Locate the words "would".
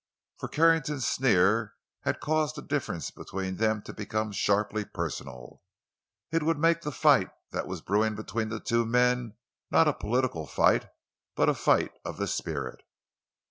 6.41-6.57